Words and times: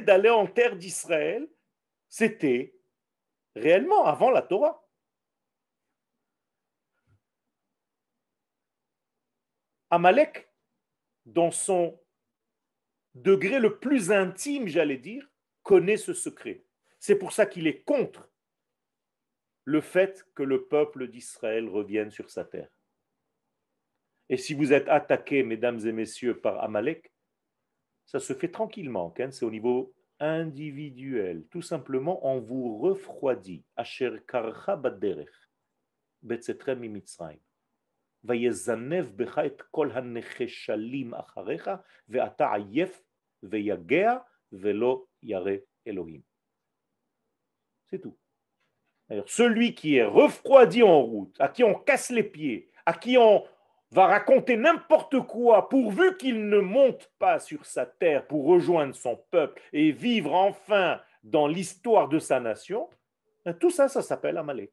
d'aller 0.00 0.30
en 0.30 0.46
terre 0.46 0.76
d'Israël, 0.76 1.48
c'était 2.08 2.74
réellement 3.54 4.04
avant 4.06 4.30
la 4.30 4.42
Torah. 4.42 4.86
Amalek, 9.90 10.48
dans 11.24 11.50
son 11.50 11.98
degré 13.14 13.58
le 13.58 13.78
plus 13.78 14.10
intime, 14.12 14.68
j'allais 14.68 14.98
dire, 14.98 15.30
connaît 15.62 15.96
ce 15.96 16.12
secret. 16.12 16.64
C'est 16.98 17.16
pour 17.16 17.32
ça 17.32 17.46
qu'il 17.46 17.66
est 17.66 17.82
contre 17.82 18.28
le 19.64 19.80
fait 19.80 20.26
que 20.34 20.42
le 20.42 20.66
peuple 20.66 21.08
d'Israël 21.08 21.68
revienne 21.68 22.10
sur 22.10 22.30
sa 22.30 22.44
terre. 22.44 22.70
Et 24.28 24.36
si 24.36 24.54
vous 24.54 24.72
êtes 24.72 24.88
attaqué, 24.88 25.42
mesdames 25.42 25.80
et 25.86 25.92
messieurs, 25.92 26.40
par 26.40 26.62
Amalek, 26.62 27.12
ça 28.05 28.19
se 28.19 28.33
fait 28.33 28.49
tranquillement, 28.49 29.13
c'est 29.31 29.45
au 29.45 29.51
niveau 29.51 29.93
individuel. 30.19 31.45
Tout 31.49 31.61
simplement, 31.61 32.25
on 32.25 32.39
vous 32.39 32.77
refroidit. 32.77 33.63
Asher 33.75 34.17
karcha 34.27 34.75
baderech, 34.75 35.49
betzetrem 36.21 36.79
mimitzrayim. 36.79 37.39
ויזנב 38.23 39.05
בך 39.15 39.39
את 39.45 39.61
כל 39.71 39.91
הנחשלים 39.91 41.13
אחריך, 41.13 41.71
ואתה 42.09 42.53
עייף 42.53 43.03
ויגע 43.43 44.17
ולא 44.51 45.05
ירא 45.23 45.51
אלוהים. 45.87 46.21
C'est 47.87 47.99
tout. 47.99 48.17
Alors, 49.09 49.29
celui 49.29 49.75
qui 49.75 49.95
est 49.95 50.05
refroidi 50.05 50.83
en 50.83 51.01
route, 51.01 51.35
à 51.39 51.49
qui 51.49 51.63
on 51.63 51.73
casse 51.73 52.11
les 52.11 52.23
pieds, 52.23 52.69
à 52.85 52.93
qui 52.93 53.17
on 53.17 53.43
va 53.90 54.06
raconter 54.06 54.56
n'importe 54.56 55.20
quoi 55.26 55.68
pourvu 55.68 56.16
qu'il 56.16 56.48
ne 56.48 56.58
monte 56.58 57.10
pas 57.18 57.38
sur 57.38 57.64
sa 57.64 57.86
terre 57.86 58.26
pour 58.26 58.46
rejoindre 58.46 58.94
son 58.94 59.16
peuple 59.30 59.62
et 59.72 59.92
vivre 59.92 60.34
enfin 60.34 61.00
dans 61.22 61.46
l'histoire 61.46 62.08
de 62.08 62.18
sa 62.18 62.40
nation, 62.40 62.88
tout 63.60 63.70
ça, 63.70 63.88
ça 63.88 64.02
s'appelle 64.02 64.36
Amalek. 64.38 64.72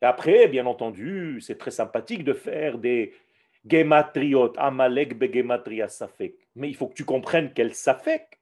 Après, 0.00 0.46
bien 0.48 0.66
entendu, 0.66 1.40
c'est 1.40 1.58
très 1.58 1.72
sympathique 1.72 2.24
de 2.24 2.32
faire 2.32 2.78
des 2.78 3.14
gematriot, 3.66 4.52
Amalek 4.56 5.18
begematria 5.18 5.88
safek. 5.88 6.48
Mais 6.54 6.68
il 6.68 6.76
faut 6.76 6.86
que 6.86 6.94
tu 6.94 7.04
comprennes 7.04 7.52
quel 7.52 7.74
safek. 7.74 8.40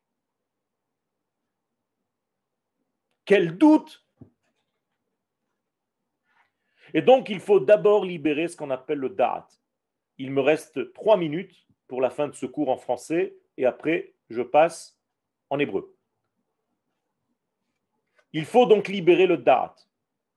Quel 3.25 3.57
doute 3.57 4.06
Et 6.95 7.03
donc, 7.03 7.29
il 7.29 7.41
faut 7.41 7.61
d'abord 7.61 8.05
libérer 8.05 8.49
ce 8.49 8.57
qu'on 8.57 8.71
appelle 8.71 8.99
le 8.99 9.11
da'at. 9.11 9.49
Il 10.19 10.31
me 10.31 10.41
reste 10.41 10.93
trois 10.93 11.17
minutes 11.17 11.67
pour 11.89 12.01
la 12.01 12.11
fin 12.11 12.29
de 12.29 12.35
ce 12.35 12.47
cours 12.47 12.69
en 12.69 12.77
français 12.77 13.35
et 13.57 13.67
après, 13.67 14.15
je 14.31 14.43
passe 14.43 14.99
en 15.51 15.59
hébreu. 15.59 15.95
Il 18.33 18.45
faut 18.45 18.67
donc 18.67 18.89
libérer 18.89 19.27
le 19.27 19.37
da'at. 19.37 19.75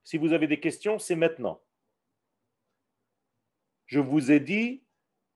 Si 0.03 0.17
vous 0.17 0.33
avez 0.33 0.47
des 0.47 0.59
questions, 0.59 0.99
c'est 0.99 1.15
maintenant. 1.15 1.61
Je 3.85 3.99
vous 3.99 4.31
ai 4.31 4.39
dit, 4.39 4.83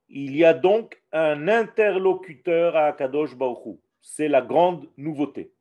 il 0.09 0.35
y 0.35 0.45
a 0.45 0.53
donc 0.53 1.01
un 1.11 1.47
interlocuteur 1.47 2.75
à 2.75 2.85
Akadosh 2.85 3.35
Baruch 3.35 3.79
C'est 4.01 4.27
la 4.27 4.41
grande 4.41 4.89
nouveauté. 4.97 5.51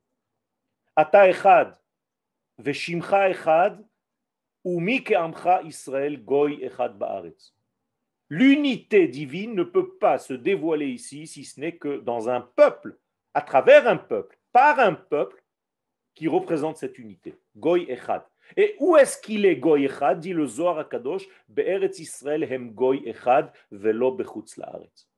Ata 0.94 1.28
echad, 1.28 1.74
veshimcha 2.58 3.30
echad, 3.30 3.82
L'unité 8.28 9.08
divine 9.08 9.54
ne 9.54 9.62
peut 9.62 9.94
pas 9.98 10.18
se 10.18 10.32
dévoiler 10.32 10.86
ici 10.88 11.26
si 11.26 11.44
ce 11.44 11.60
n'est 11.60 11.76
que 11.76 11.98
dans 11.98 12.28
un 12.28 12.40
peuple, 12.40 12.96
à 13.34 13.42
travers 13.42 13.86
un 13.88 13.96
peuple, 13.96 14.38
par 14.52 14.78
un 14.78 14.94
peuple 14.94 15.42
qui 16.14 16.28
représente 16.28 16.76
cette 16.76 16.98
unité. 16.98 17.34
Goy 17.56 17.86
echad. 17.90 18.22
Et 18.56 18.76
où 18.80 18.96
est-ce 18.96 19.20
qu'il 19.20 19.46
est 19.46 19.56
Goy 19.56 19.84
Echad 19.84 20.20
dit 20.20 20.32
le 20.32 20.46
Zohar 20.46 20.78
Akadosh, 20.78 21.26
Be'eretz 21.48 21.98
Israël 21.98 22.42
hem 22.42 22.72
Goy 22.72 23.02
Echad 23.06 23.52
velo 23.70 24.12
bechutz 24.12 24.56
la'aretz. 24.56 25.08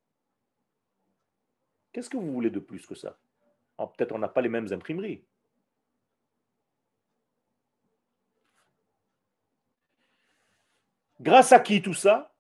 Qu'est-ce 1.93 2.11
que 2.11 2.17
vous 2.17 2.33
voulez 2.33 2.51
de 2.51 2.61
plus 2.61 2.87
que 2.87 2.95
ça? 2.95 3.17
Peut-être 3.79 4.13
on 4.13 4.19
n'a 4.19 4.29
pas 4.29 4.41
les 4.41 4.49
mêmes 4.49 4.73
imprimeries. 4.73 5.25
Grâce 11.25 11.53
à 11.53 11.61
qui 11.61 11.81
tout 11.81 11.95
ça? 11.95 12.31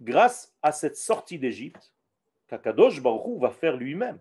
Grâce 0.00 0.52
à 0.60 0.72
cette 0.72 0.96
sortie 0.96 1.38
d'Égypte 1.38 1.94
qu'Akadosh 2.48 3.00
Baruch 3.00 3.40
va 3.40 3.50
faire 3.50 3.76
lui-même. 3.76 4.18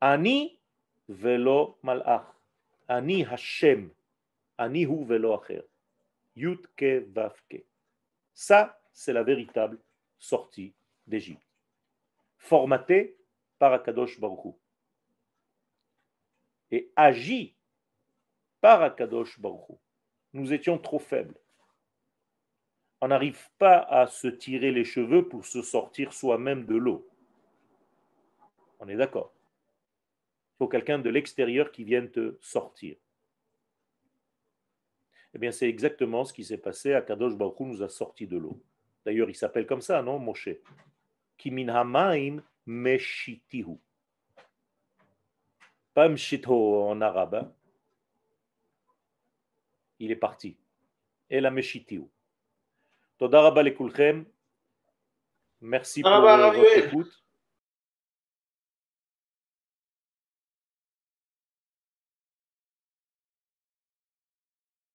Ani 0.00 0.58
velo 1.10 1.78
malach. 1.82 2.24
Ani 2.88 3.22
Hashem. 3.22 3.90
Ani 4.56 4.86
hu 4.86 5.04
velo 5.04 5.34
acher. 5.34 5.60
Yutke 6.34 7.04
vavke. 7.12 7.66
Ça, 8.32 8.80
c'est 8.90 9.12
la 9.12 9.22
véritable 9.22 9.78
sortie 10.18 10.72
d'Égypte. 11.06 11.44
Formatée 12.38 13.18
par 13.58 13.74
Akadosh 13.74 14.18
Baruch 14.18 14.56
Et 16.70 16.90
agi 16.96 17.54
par 18.62 18.80
Akadosh 18.82 19.38
Baruch 19.38 19.78
Nous 20.32 20.52
étions 20.52 20.78
trop 20.78 20.98
faibles. 20.98 21.36
On 23.00 23.08
n'arrive 23.08 23.48
pas 23.58 23.78
à 23.78 24.06
se 24.06 24.28
tirer 24.28 24.72
les 24.72 24.84
cheveux 24.84 25.28
pour 25.28 25.46
se 25.46 25.62
sortir 25.62 26.12
soi-même 26.12 26.66
de 26.66 26.76
l'eau. 26.76 27.08
On 28.80 28.88
est 28.88 28.96
d'accord 28.96 29.32
il 30.58 30.64
faut 30.64 30.68
quelqu'un 30.68 30.98
de 30.98 31.08
l'extérieur 31.08 31.70
qui 31.70 31.84
vienne 31.84 32.10
te 32.10 32.36
sortir. 32.40 32.96
Eh 35.32 35.38
bien, 35.38 35.52
c'est 35.52 35.68
exactement 35.68 36.24
ce 36.24 36.32
qui 36.32 36.42
s'est 36.42 36.58
passé. 36.58 36.94
à 36.94 37.00
Kadosh 37.00 37.36
Baruch 37.36 37.60
nous 37.60 37.80
a 37.84 37.88
sorti 37.88 38.26
de 38.26 38.36
l'eau. 38.36 38.60
D'ailleurs, 39.06 39.30
il 39.30 39.36
s'appelle 39.36 39.68
comme 39.68 39.82
ça, 39.82 40.02
non, 40.02 40.18
Moshe? 40.18 40.48
Kimin 41.36 41.68
hamaim 41.68 42.42
meshitihu. 42.66 43.78
Pas 45.94 46.08
mshito 46.08 46.82
en 46.82 47.00
arabe. 47.02 47.54
Il 49.98 50.10
est 50.10 50.16
parti. 50.16 50.56
Et 51.30 51.40
la 51.40 51.50
meshitihu. 51.50 52.04
Todarabba 53.18 53.62
lekulchem. 53.62 54.24
Merci 55.60 56.02
pour 56.02 56.10
votre 56.10 56.78
écoute. 56.78 57.24